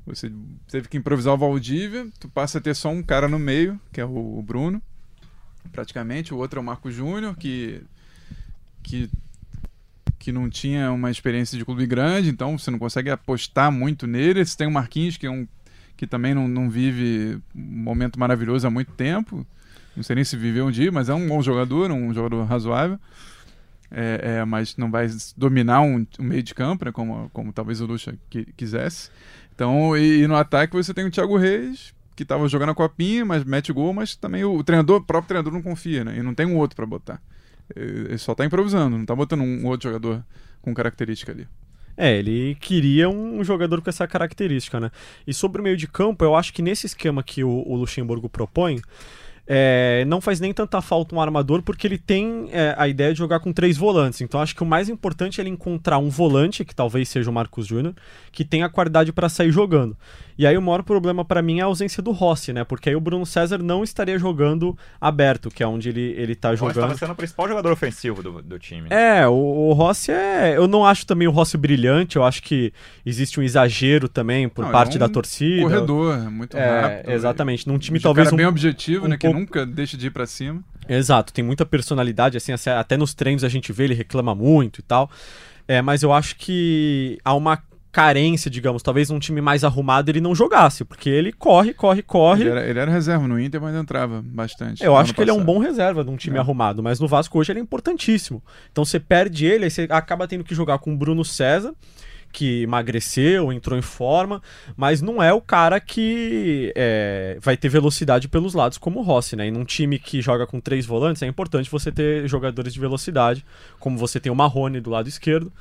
[0.07, 0.33] você
[0.69, 4.01] teve que improvisar o Valdívia, tu passa a ter só um cara no meio, que
[4.01, 4.81] é o, Bruno,
[5.73, 6.33] praticamente.
[6.33, 7.83] O outro é o Marco Júnior, que,
[8.85, 9.11] que,
[10.17, 14.47] que não tinha uma experiência de clube grande, então você não consegue apostar muito nele.
[14.47, 15.47] Você tem o Marquinhos, que é um
[15.95, 19.47] que também não, não vive um momento maravilhoso há muito tempo.
[19.95, 22.99] Não sei nem se viveu um dia, mas é um bom jogador, um jogador razoável
[23.93, 27.81] é, é, mas não vai dominar um, um, meio de campo, né, como, como talvez
[27.81, 29.11] o Lucha que, quisesse.
[29.55, 33.25] Então, e, e, no ataque você tem o Thiago Reis, que estava jogando a copinha,
[33.25, 36.17] mas mete gol, mas também o, o, treinador, o próprio treinador não confia, né?
[36.17, 37.21] E não tem um outro para botar.
[37.77, 40.25] Ele só está improvisando, não está botando um outro jogador
[40.63, 41.47] com característica ali.
[41.97, 44.91] É, ele queria um jogador com essa característica, né?
[45.27, 48.29] E sobre o meio de campo, eu acho que nesse esquema que o, o Luxemburgo
[48.29, 48.81] propõe,
[49.47, 53.19] é, não faz nem tanta falta um armador porque ele tem é, a ideia de
[53.19, 54.21] jogar com três volantes.
[54.21, 57.33] Então acho que o mais importante é ele encontrar um volante, que talvez seja o
[57.33, 57.95] Marcos Júnior,
[58.31, 59.97] que tenha qualidade para sair jogando.
[60.39, 62.65] E aí o maior problema para mim é a ausência do Rossi, né?
[62.65, 66.55] Porque aí o Bruno César não estaria jogando aberto, que é onde ele, ele tá
[66.55, 66.77] jogando.
[66.77, 68.89] Ele estava sendo o principal jogador ofensivo do, do time.
[68.91, 70.57] É, o, o, Rossi é.
[70.57, 72.73] Eu não acho também o Rossi brilhante, eu acho que
[73.05, 75.63] existe um exagero também por não, parte é um da torcida.
[75.63, 77.11] Corredor, muito é, rápido.
[77.11, 77.69] Exatamente.
[77.69, 78.33] Num time um talvez.
[78.33, 79.19] Um, bem objetivo, um né?
[79.21, 79.42] pouco...
[79.43, 80.63] Nunca deixa de ir para cima.
[80.89, 84.83] Exato, tem muita personalidade, assim, até nos treinos a gente vê, ele reclama muito e
[84.83, 85.11] tal.
[85.67, 90.21] É, mas eu acho que há uma carência, digamos, talvez um time mais arrumado ele
[90.21, 92.41] não jogasse, porque ele corre, corre, corre.
[92.41, 94.83] Ele era, ele era reserva no Inter, mas entrava bastante.
[94.83, 95.23] Eu acho que passado.
[95.23, 96.41] ele é um bom reserva de um time é.
[96.41, 98.43] arrumado, mas no Vasco hoje ele é importantíssimo.
[98.73, 101.75] Então você perde ele, aí você acaba tendo que jogar com o Bruno César,
[102.33, 104.43] que emagreceu, entrou em forma,
[104.77, 109.37] mas não é o cara que é, vai ter velocidade pelos lados como o Rossi,
[109.37, 109.47] né?
[109.47, 113.45] E num time que joga com três volantes é importante você ter jogadores de velocidade,
[113.79, 115.53] como você tem o Marrone do lado esquerdo,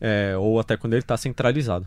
[0.00, 1.86] é, ou até quando ele está centralizado.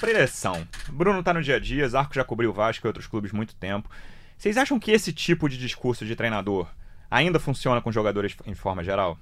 [0.00, 0.66] Preleção.
[0.88, 3.54] Bruno tá no dia a dia, Zarco já cobriu o Vasco e outros clubes muito
[3.54, 3.88] tempo.
[4.36, 6.66] Vocês acham que esse tipo de discurso de treinador
[7.10, 9.18] ainda funciona com jogadores em forma geral?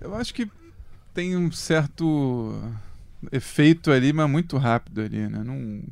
[0.00, 0.50] Eu acho que
[1.14, 2.60] tem um certo
[3.32, 5.42] efeito ali, mas muito rápido ali, né?
[5.44, 5.82] Não...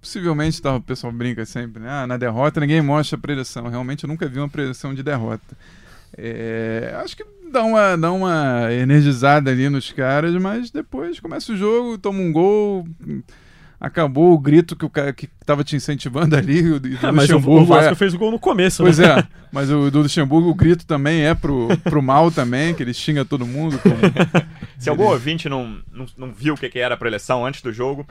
[0.00, 1.88] Possivelmente, tá, o pessoal brinca sempre, né?
[1.88, 3.68] Ah, na derrota ninguém mostra a preleção.
[3.68, 5.56] Realmente eu nunca vi uma preleção de derrota.
[6.16, 6.94] É...
[7.02, 11.96] Acho que dá uma, dá uma energizada ali nos caras, mas depois começa o jogo,
[11.96, 12.86] toma um gol
[13.84, 16.72] acabou o grito que o cara que tava te incentivando ali.
[16.72, 17.94] O, do é, mas o, o Vasco é...
[17.94, 19.18] fez o gol no começo, pois né?
[19.18, 22.94] é, mas o do Luxemburgo o grito também é pro, pro mal também, que ele
[22.94, 23.78] xinga todo mundo.
[23.78, 23.94] Como...
[24.78, 27.72] Se algum ouvinte não, não, não viu o que, que era a preleção antes do
[27.72, 28.06] jogo,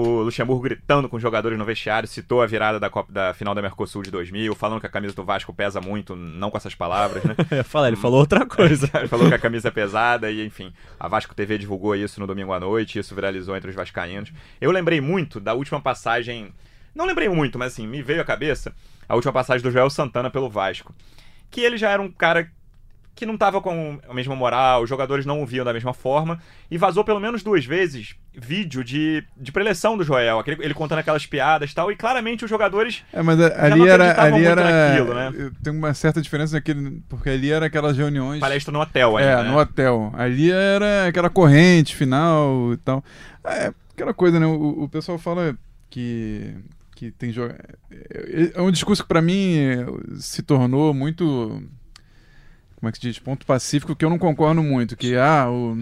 [0.00, 3.52] o Luxemburgo gritando com os jogadores no vestiário, citou a virada da, Copa, da final
[3.52, 6.72] da Mercosul de 2000, falando que a camisa do Vasco pesa muito, não com essas
[6.72, 7.34] palavras, né?
[7.64, 8.88] Fala, ele falou outra coisa.
[8.94, 12.28] ele falou que a camisa é pesada e, enfim, a Vasco TV divulgou isso no
[12.28, 14.32] domingo à noite, isso viralizou entre os vascaínos.
[14.60, 16.54] Eu lembrei muito da última passagem,
[16.94, 18.72] não lembrei muito, mas assim, me veio à cabeça
[19.08, 20.94] a última passagem do Joel Santana pelo Vasco.
[21.50, 22.48] Que ele já era um cara
[23.18, 26.40] que não estava com a mesma moral, os jogadores não o viam da mesma forma,
[26.70, 31.00] e vazou pelo menos duas vezes vídeo de, de preleção do Joel, aquele, ele contando
[31.00, 33.02] aquelas piadas e tal, e claramente os jogadores.
[33.12, 34.22] É, mas ali era.
[34.22, 35.50] Ali era naquilo, né?
[35.62, 37.02] Tem uma certa diferença naquele.
[37.08, 38.40] Porque ali era aquelas reuniões.
[38.40, 39.30] Palestra no hotel ainda.
[39.30, 39.50] É, né?
[39.50, 40.12] no hotel.
[40.16, 43.04] Ali era aquela corrente final e tal.
[43.44, 44.46] É, aquela coisa, né?
[44.46, 45.56] O, o pessoal fala
[45.90, 46.54] que
[46.94, 49.54] que tem é, é um discurso que para mim
[50.16, 51.62] se tornou muito
[52.78, 55.76] como é que se diz, ponto pacífico que eu não concordo muito, que ah, o,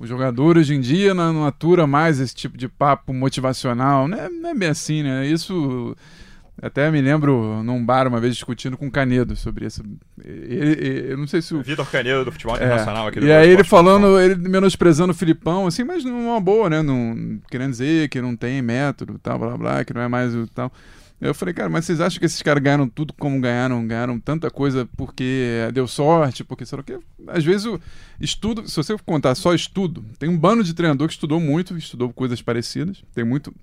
[0.00, 4.18] o jogador hoje em dia não, não, atura mais esse tipo de papo motivacional, não
[4.18, 5.24] é, não é bem assim, né?
[5.26, 5.96] Isso
[6.60, 9.80] até me lembro num bar uma vez discutindo com o Canedo sobre isso.
[10.24, 11.62] Eu não sei se o.
[11.62, 12.58] Vitor Canedo do futebol é.
[12.58, 16.68] internacional aqui do E aí ele falando, ele menosprezando o Filipão, assim, mas numa boa,
[16.68, 16.82] né?
[16.82, 20.48] Não, querendo dizer que não tem método, tal, blá blá, que não é mais o
[20.48, 20.72] tal.
[21.20, 23.86] Eu falei, cara, mas vocês acham que esses caras ganharam tudo como ganharam?
[23.86, 26.98] Ganharam tanta coisa porque deu sorte, porque sei lá o quê?
[27.28, 27.80] Às vezes o
[28.20, 32.12] estudo, se você contar só estudo, tem um bando de treinador que estudou muito, estudou
[32.12, 33.54] coisas parecidas, tem muito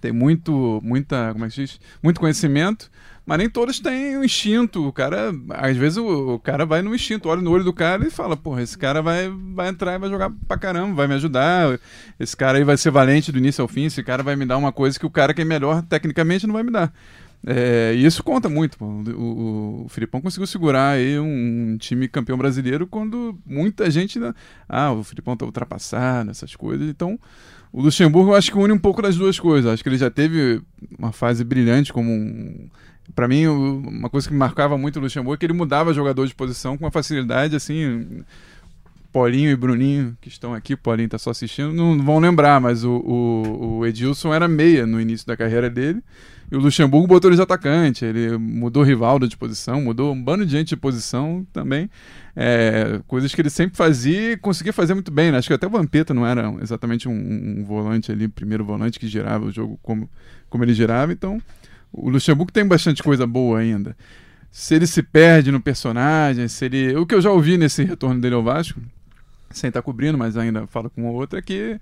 [0.00, 1.80] tem muito, muita, como é que se diz?
[2.02, 2.90] Muito conhecimento,
[3.28, 4.88] mas nem todos têm o instinto.
[4.88, 8.06] O cara, às vezes o, o, cara vai no instinto, olha no olho do cara
[8.06, 11.12] e fala, porra, esse cara vai, vai entrar e vai jogar pra caramba, vai me
[11.12, 11.78] ajudar.
[12.18, 14.56] Esse cara aí vai ser valente do início ao fim, esse cara vai me dar
[14.56, 16.90] uma coisa que o cara que é melhor tecnicamente não vai me dar.
[17.46, 18.76] É, e isso conta muito.
[18.82, 24.18] O, o, Filipão conseguiu segurar aí um, time campeão brasileiro quando muita gente.
[24.68, 26.88] Ah, o Filipão tá ultrapassado, essas coisas.
[26.88, 27.18] Então,
[27.72, 29.72] o Luxemburgo eu acho que une um pouco das duas coisas.
[29.72, 30.60] Acho que ele já teve
[30.98, 32.68] uma fase brilhante como um.
[33.14, 36.26] Para mim, uma coisa que me marcava muito o Luxemburgo é que ele mudava jogador
[36.26, 38.22] de posição com uma facilidade assim.
[39.10, 42.92] Paulinho e Bruninho, que estão aqui, Paulinho está só assistindo, não vão lembrar, mas o,
[42.92, 46.02] o, o Edilson era meia no início da carreira dele.
[46.50, 50.46] E o Luxemburgo botou ele de atacante, ele mudou Rivaldo de posição, mudou um bando
[50.46, 51.90] de gente de posição também.
[52.34, 55.30] É, coisas que ele sempre fazia e conseguia fazer muito bem.
[55.30, 55.38] Né?
[55.38, 59.06] Acho que até o Vampeta não era exatamente um, um, volante ali, primeiro volante que
[59.06, 60.08] girava o jogo como,
[60.48, 61.12] como ele girava.
[61.12, 61.38] Então,
[61.92, 63.94] o Luxemburgo tem bastante coisa boa ainda.
[64.50, 66.96] Se ele se perde no personagem, se ele.
[66.96, 68.80] O que eu já ouvi nesse retorno dele ao Vasco,
[69.50, 71.78] sem estar cobrindo, mas ainda falo com outra, é que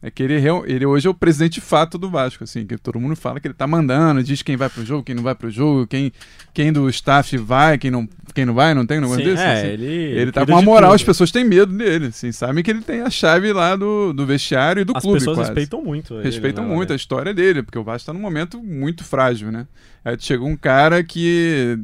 [0.00, 0.34] é que ele,
[0.66, 3.48] ele hoje é o presidente de fato do Vasco, assim, que todo mundo fala que
[3.48, 6.12] ele tá mandando, diz quem vai pro jogo, quem não vai pro jogo, quem,
[6.54, 9.42] quem do staff vai, quem não, quem não vai, não tem um negócio Sim, desse?
[9.42, 9.66] É, assim.
[9.66, 12.82] ele, ele tá com uma moral, as pessoas têm medo dele, assim, sabem que ele
[12.82, 15.16] tem a chave lá do, do vestiário e do as clube.
[15.16, 15.50] As pessoas quase.
[15.50, 16.14] respeitam muito.
[16.14, 19.50] Ele, respeitam né, muito a história dele, porque o Vasco tá num momento muito frágil,
[19.50, 19.66] né?
[20.04, 21.76] Aí chegou um cara que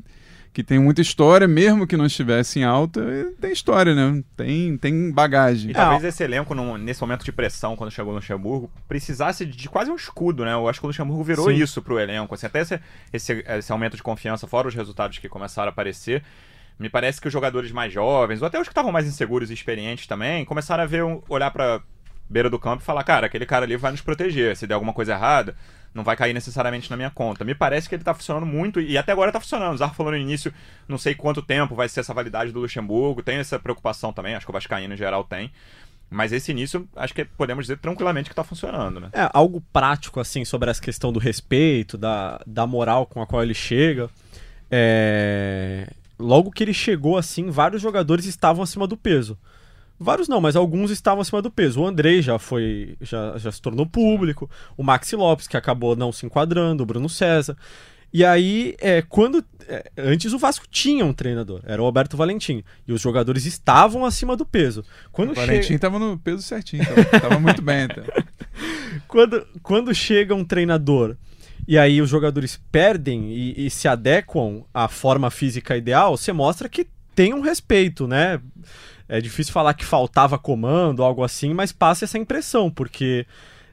[0.55, 3.03] que tem muita história, mesmo que não estivesse em alta,
[3.41, 4.23] tem história, né?
[4.37, 5.73] Tem, tem bagagem.
[5.73, 9.69] E talvez esse elenco, num, nesse momento de pressão, quando chegou no Luxemburgo, precisasse de
[9.69, 10.53] quase um escudo, né?
[10.53, 11.57] Eu acho que o Luxemburgo virou Sim.
[11.57, 12.33] isso pro elenco.
[12.33, 12.81] Assim, até esse,
[13.13, 16.23] esse, esse aumento de confiança, fora os resultados que começaram a aparecer,
[16.79, 19.55] me parece que os jogadores mais jovens, ou até os que estavam mais inseguros e
[19.55, 21.83] experientes também, começaram a ver, olhar pra
[22.35, 24.57] beira do campo e falar, cara, aquele cara ali vai nos proteger.
[24.57, 25.55] Se der alguma coisa errada,
[25.95, 27.45] não vai cair necessariamente na minha conta.
[27.45, 29.75] Me parece que ele está funcionando muito, e até agora está funcionando.
[29.75, 30.53] O Zarro falou no início,
[30.89, 34.45] não sei quanto tempo vai ser essa validade do Luxemburgo, tem essa preocupação também, acho
[34.45, 35.53] que o Vascaíno em geral tem.
[36.11, 39.09] Mas esse início, acho que podemos dizer tranquilamente que está funcionando, né?
[39.13, 43.43] É, algo prático, assim, sobre essa questão do respeito, da, da moral com a qual
[43.43, 44.11] ele chega.
[44.71, 45.89] É...
[46.19, 49.39] Logo que ele chegou, assim, vários jogadores estavam acima do peso.
[49.99, 51.81] Vários não, mas alguns estavam acima do peso.
[51.81, 54.51] O Andrei já foi, já, já se tornou público.
[54.77, 57.57] O Maxi Lopes, que acabou não se enquadrando, o Bruno César.
[58.13, 59.45] E aí, é, quando.
[59.67, 62.63] É, antes o Vasco tinha um treinador, era o Alberto Valentim.
[62.87, 64.85] E os jogadores estavam acima do peso.
[65.11, 67.85] Quando o Valentim estava no peso certinho, tava, tava muito bem.
[67.85, 68.05] Então.
[69.09, 71.17] quando, quando chega um treinador
[71.67, 76.69] e aí os jogadores perdem e, e se adequam à forma física ideal, você mostra
[76.69, 78.41] que tem um respeito, né?
[79.15, 83.25] É difícil falar que faltava comando, algo assim, mas passa essa impressão, porque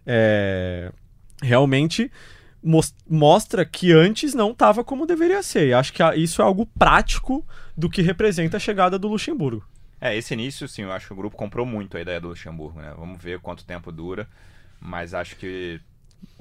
[0.05, 0.91] é,
[1.41, 2.11] realmente
[3.09, 5.69] mostra que antes não estava como deveria ser.
[5.69, 7.43] E acho que isso é algo prático
[7.75, 9.65] do que representa a chegada do Luxemburgo.
[9.99, 12.79] É, esse início, sim, eu acho que o grupo comprou muito a ideia do Luxemburgo,
[12.79, 12.93] né?
[12.95, 14.29] Vamos ver quanto tempo dura,
[14.79, 15.81] mas acho que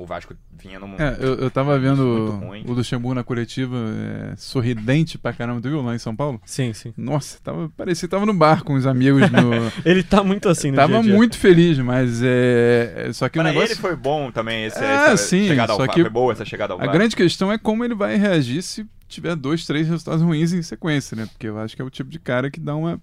[0.00, 0.94] o Vasco vinha num.
[0.94, 5.82] É, eu, eu tava vendo o Luxemburgo na coletiva, é, sorridente pra caramba, tu viu
[5.82, 6.40] lá em São Paulo?
[6.46, 6.94] Sim, sim.
[6.96, 9.20] Nossa, tava, parecia que tava no bar com os amigos.
[9.30, 9.50] No...
[9.84, 11.14] ele tá muito assim no Tava dia -dia.
[11.14, 13.10] muito feliz, mas é.
[13.12, 13.72] só que Para o negócio.
[13.72, 15.94] ele foi bom também esse, é, essa sim, chegada ao só VAR.
[15.94, 16.92] que Foi boa essa chegada ao A VAR.
[16.94, 21.14] grande questão é como ele vai reagir se tiver dois, três resultados ruins em sequência,
[21.14, 21.26] né?
[21.26, 22.98] Porque eu acho que é o tipo de cara que dá uma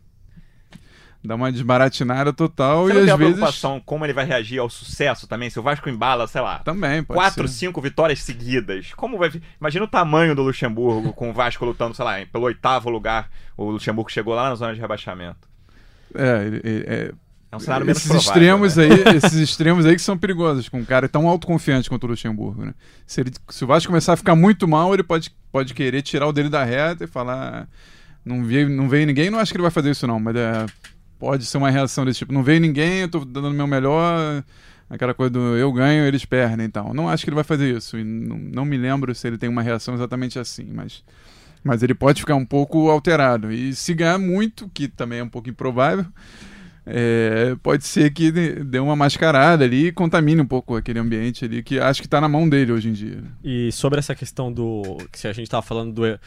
[1.27, 5.27] dá uma desbaratinada total Você e às vezes preocupação como ele vai reagir ao sucesso
[5.27, 5.49] também?
[5.49, 7.53] Se o Vasco embala, sei lá, também pode quatro, ser.
[7.53, 8.93] cinco vitórias seguidas.
[8.95, 9.29] Como vai.
[9.59, 13.29] Imagina o tamanho do Luxemburgo com o Vasco lutando, sei lá, pelo oitavo lugar.
[13.55, 15.47] O Luxemburgo chegou lá na zona de rebaixamento.
[16.15, 17.11] É, ele- ele- é,
[17.51, 18.83] É um cenário menos esses provável, extremos né?
[18.85, 22.65] aí, esses extremos aí que são perigosos, com um cara tão autoconfiante quanto o Luxemburgo,
[22.65, 22.73] né?
[23.05, 26.27] Se, ele, se o Vasco começar a ficar muito mal, ele pode, pode querer tirar
[26.27, 27.67] o dele da reta e falar
[28.25, 30.65] não veio, não veio ninguém, não acho que ele vai fazer isso não, mas é,
[31.19, 34.43] pode ser uma reação desse tipo, não veio ninguém, eu tô dando o meu melhor,
[34.89, 36.93] aquela coisa do eu ganho, eles perdem então.
[36.93, 39.49] Não acho que ele vai fazer isso, e não, não me lembro se ele tem
[39.49, 41.03] uma reação exatamente assim, mas
[41.63, 43.51] mas ele pode ficar um pouco alterado.
[43.51, 46.05] E se ganhar muito, que também é um pouco improvável,
[46.85, 51.61] é, pode ser que dê uma mascarada ali e contamine um pouco aquele ambiente ali,
[51.61, 53.21] que acho que está na mão dele hoje em dia.
[53.43, 54.97] E sobre essa questão do.
[55.11, 56.17] que se a gente tava falando do, e-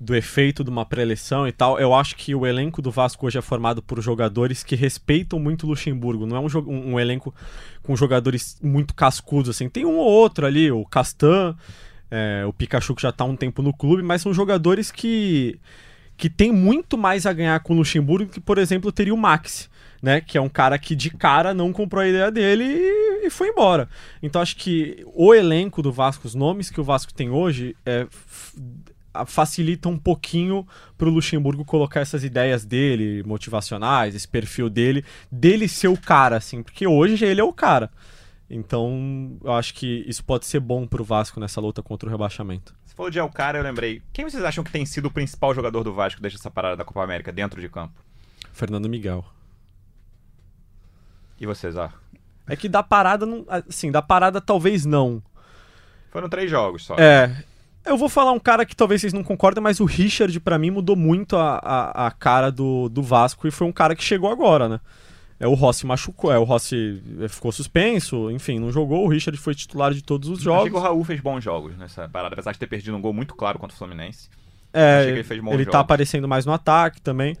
[0.00, 3.36] do efeito de uma pré-eleição e tal, eu acho que o elenco do Vasco hoje
[3.36, 6.26] é formado por jogadores que respeitam muito Luxemburgo.
[6.26, 7.34] Não é um, um, um elenco
[7.82, 9.68] com jogadores muito cascudos, assim.
[9.68, 11.54] Tem um ou outro ali, o Castan,
[12.10, 15.60] é, o Pikachu que já tá há um tempo no clube, mas são jogadores que.
[16.16, 19.68] que tem muito mais a ganhar com o Luxemburgo que, por exemplo, teria o Maxi.
[20.02, 23.28] Né, que é um cara que de cara não comprou a ideia dele e, e
[23.28, 23.86] foi embora.
[24.22, 28.06] Então acho que o elenco do Vasco, os nomes que o Vasco tem hoje, é,
[29.26, 35.88] facilita um pouquinho pro Luxemburgo colocar essas ideias dele, motivacionais, esse perfil dele, dele ser
[35.88, 37.90] o cara, assim, porque hoje ele é o cara.
[38.48, 42.74] Então, eu acho que isso pode ser bom pro Vasco nessa luta contra o rebaixamento.
[42.84, 44.02] Você falou de El Cara, eu lembrei.
[44.12, 46.84] Quem vocês acham que tem sido o principal jogador do Vasco desde essa parada da
[46.84, 47.94] Copa América dentro de campo?
[48.52, 49.24] Fernando Miguel.
[51.40, 51.90] E vocês, ó?
[52.48, 55.22] É que da parada, não, assim, da parada talvez não.
[56.10, 56.96] Foram três jogos só.
[56.96, 57.44] É.
[57.84, 60.70] Eu vou falar um cara que talvez vocês não concordem, mas o Richard, pra mim,
[60.70, 64.30] mudou muito a, a, a cara do, do Vasco e foi um cara que chegou
[64.30, 64.80] agora, né?
[65.38, 69.06] É, o Rossi machucou, é, o Rossi eh, ficou suspenso, enfim, não jogou.
[69.06, 70.70] O Richard foi titular de todos os Achei jogos.
[70.70, 73.34] que o Raul fez bons jogos nessa parada, apesar de ter perdido um gol muito
[73.34, 74.28] claro contra o Fluminense.
[74.70, 75.80] É, achei que ele fez bons ele tá jogos.
[75.84, 77.34] aparecendo mais no ataque também.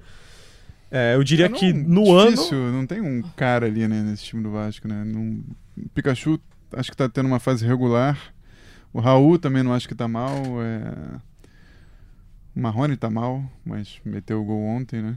[0.90, 2.72] É, eu diria É, que não- no difícil, ano.
[2.78, 5.04] Não tem um cara ali né, nesse time do Vasco, né?
[5.04, 5.42] Não,
[5.76, 6.40] o Pikachu
[6.72, 8.18] acho que tá tendo uma fase regular.
[8.92, 10.34] O Raul também não acho que tá mal.
[10.62, 11.20] É...
[12.54, 15.16] O Marrone tá mal, mas meteu o gol ontem, né?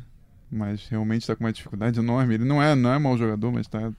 [0.52, 2.36] Mas realmente tá com uma dificuldade enorme.
[2.36, 3.92] Ele não é, não é mau jogador, mas tá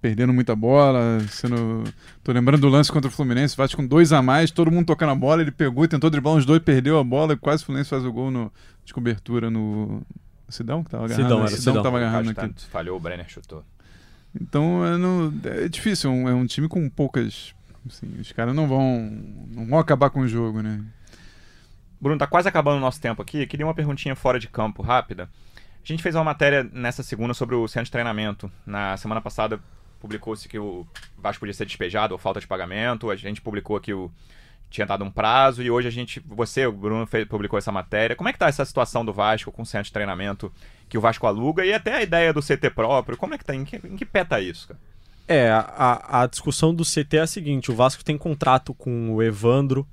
[0.00, 1.84] perdendo muita bola, sendo...
[2.22, 4.86] Tô lembrando do lance contra o Fluminense, o Vasco com dois a mais, todo mundo
[4.86, 7.62] tocando a bola, ele pegou e tentou driblar uns dois, perdeu a bola e quase
[7.62, 8.52] o Fluminense faz o gol no...
[8.84, 10.02] de cobertura no...
[10.48, 11.22] Sidão que tava agarrado?
[11.24, 11.46] Sidão, né?
[11.46, 11.82] era Sidão.
[11.82, 12.54] tava O agarrado naquele.
[12.70, 13.64] falhou, o Brenner chutou.
[14.40, 17.52] Então é, não- é difícil, é um, é um time com poucas.
[17.86, 19.10] Assim, os caras não vão.
[19.48, 20.84] não vão acabar com o jogo, né?
[22.00, 23.46] Bruno, tá quase acabando o nosso tempo aqui.
[23.46, 25.30] Queria uma perguntinha fora de campo, rápida.
[25.82, 28.50] A gente fez uma matéria nessa segunda sobre o centro de treinamento.
[28.66, 29.60] Na semana passada
[30.00, 33.10] publicou-se que o Vasco podia ser despejado ou falta de pagamento.
[33.10, 34.10] A gente publicou que o
[34.68, 38.16] tinha dado um prazo e hoje a gente, você, o Bruno, fez, publicou essa matéria.
[38.16, 40.52] Como é que tá essa situação do Vasco com o centro de treinamento
[40.88, 43.16] que o Vasco aluga e até a ideia do CT próprio?
[43.16, 43.54] Como é que tá?
[43.54, 44.80] Em que, em que pé tá isso, cara?
[45.28, 49.22] É, a, a discussão do CT é a seguinte: o Vasco tem contrato com o
[49.22, 49.86] Evandro,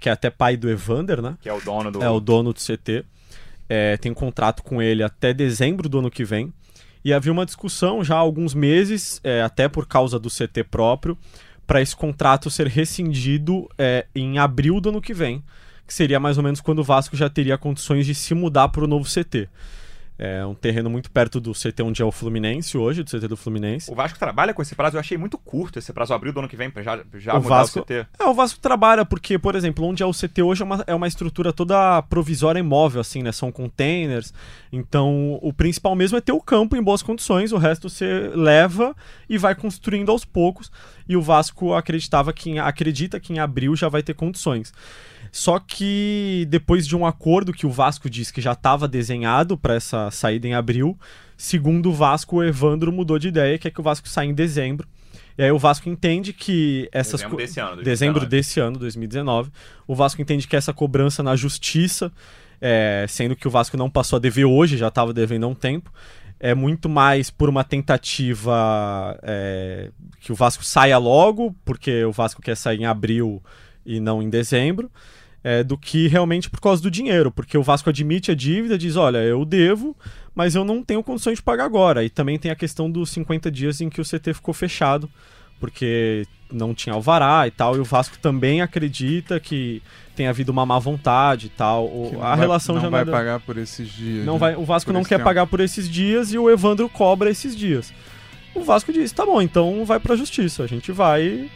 [0.00, 1.36] que é até pai do Evander, né?
[1.40, 2.02] Que é o dono do.
[2.02, 3.04] é o dono do CT.
[3.68, 6.52] É, tem contrato com ele até dezembro do ano que vem.
[7.04, 11.16] E havia uma discussão já há alguns meses, é, até por causa do CT próprio,
[11.66, 15.44] para esse contrato ser rescindido é, em abril do ano que vem,
[15.86, 18.84] que seria mais ou menos quando o Vasco já teria condições de se mudar para
[18.84, 19.48] o novo CT.
[20.20, 23.36] É um terreno muito perto do CT onde é o Fluminense hoje, do CT do
[23.36, 23.88] Fluminense.
[23.88, 26.48] O Vasco trabalha com esse prazo, eu achei muito curto esse prazo abril do ano
[26.48, 28.06] que vem pra já, já O mudar Vasco- o CT.
[28.18, 30.94] É, o Vasco trabalha porque, por exemplo, onde é o CT hoje é uma, é
[30.94, 33.30] uma estrutura toda provisória imóvel, assim, né?
[33.30, 34.34] São containers.
[34.72, 38.96] Então, o principal mesmo é ter o campo em boas condições, o resto você leva
[39.28, 40.70] e vai construindo aos poucos.
[41.08, 44.72] E o Vasco acreditava que em- acredita que em abril já vai ter condições.
[45.30, 49.74] Só que depois de um acordo que o Vasco disse que já estava desenhado para
[49.74, 50.98] essa saída em abril,
[51.36, 54.86] segundo o Vasco, o Evandro mudou de ideia, quer que o Vasco saia em dezembro.
[55.36, 58.28] E aí o Vasco entende que essas Dezembro desse ano, dezembro 2019.
[58.28, 59.50] desse ano, 2019,
[59.86, 62.10] o Vasco entende que essa cobrança na justiça,
[62.60, 65.54] é, sendo que o Vasco não passou a dever hoje, já estava devendo há um
[65.54, 65.92] tempo,
[66.40, 72.42] é muito mais por uma tentativa é, que o Vasco saia logo, porque o Vasco
[72.42, 73.42] quer sair em abril
[73.88, 74.90] e não em dezembro,
[75.42, 78.96] é, do que realmente por causa do dinheiro, porque o Vasco admite a dívida, diz,
[78.96, 79.96] olha, eu devo,
[80.34, 82.04] mas eu não tenho condições de pagar agora.
[82.04, 85.08] E também tem a questão dos 50 dias em que o CT ficou fechado,
[85.60, 89.82] porque não tinha alvará e tal, e o Vasco também acredita que
[90.16, 91.88] tem havido uma má vontade e tal.
[92.20, 94.26] A vai- relação não já vai não é- pagar por esses dias.
[94.26, 94.38] não né?
[94.40, 95.24] vai, o Vasco Por não quer tempo.
[95.24, 97.92] pagar por esses dias e o Evandro cobra esses dias.
[98.54, 100.62] O Vasco diz, tá bom, então vai pra justiça.
[100.64, 101.48] A gente vai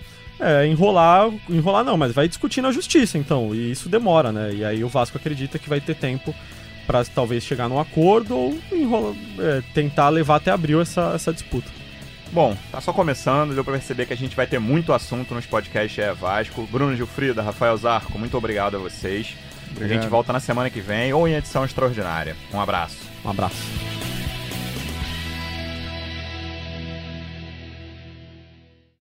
[0.42, 3.55] é, enrolar, enrolar não, mas vai discutir na justiça, então.
[3.55, 4.52] E isso demora, né?
[4.52, 6.35] E aí o Vasco acredita que vai ter tempo
[6.87, 11.70] pra talvez chegar num acordo ou enrola, é, tentar levar até abril essa, essa disputa.
[12.33, 15.44] Bom, tá só começando, deu pra perceber que a gente vai ter muito assunto nos
[15.44, 16.66] podcasts É Vasco.
[16.70, 19.37] Bruno Gilfrida, Rafael Zarco, muito obrigado a vocês.
[19.68, 20.00] A Obrigado.
[20.02, 22.37] gente volta na semana que vem ou em edição extraordinária.
[22.52, 22.98] Um abraço.
[23.24, 24.02] Um abraço.